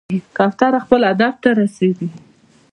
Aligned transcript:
کوتره 0.37 0.79
خپل 0.85 1.01
هدف 1.09 1.33
ته 1.43 1.49
رسېږي. 1.59 2.07